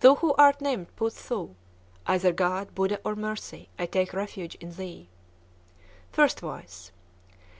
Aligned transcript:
(Thou 0.00 0.14
who 0.14 0.32
art 0.38 0.62
named 0.62 0.96
Poot 0.96 1.12
tho! 1.12 1.56
either 2.06 2.32
God, 2.32 2.74
Buddha, 2.74 2.98
or 3.04 3.14
Mercy, 3.14 3.68
I 3.78 3.84
take 3.84 4.14
refuge 4.14 4.54
in 4.62 4.72
thee.) 4.76 5.10
_First 6.10 6.40
Voice. 6.40 6.90